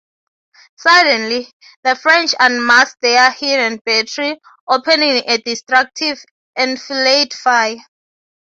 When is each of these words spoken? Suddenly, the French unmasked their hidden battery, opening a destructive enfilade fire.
Suddenly, 0.79 1.47
the 1.83 1.95
French 1.95 2.33
unmasked 2.39 3.01
their 3.03 3.29
hidden 3.33 3.79
battery, 3.85 4.39
opening 4.67 5.23
a 5.29 5.37
destructive 5.37 6.17
enfilade 6.57 7.35
fire. 7.35 7.77